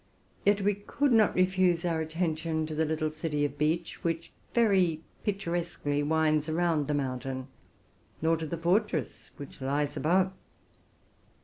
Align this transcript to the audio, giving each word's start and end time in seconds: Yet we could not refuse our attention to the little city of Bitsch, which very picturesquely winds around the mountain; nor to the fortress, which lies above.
Yet 0.45 0.61
we 0.63 0.73
could 0.73 1.11
not 1.11 1.35
refuse 1.35 1.85
our 1.85 2.01
attention 2.01 2.65
to 2.65 2.73
the 2.73 2.85
little 2.85 3.11
city 3.11 3.45
of 3.45 3.59
Bitsch, 3.59 3.97
which 4.03 4.31
very 4.51 5.03
picturesquely 5.23 6.01
winds 6.01 6.49
around 6.49 6.87
the 6.87 6.95
mountain; 6.95 7.49
nor 8.19 8.35
to 8.37 8.47
the 8.47 8.57
fortress, 8.57 9.29
which 9.37 9.61
lies 9.61 9.95
above. 9.95 10.31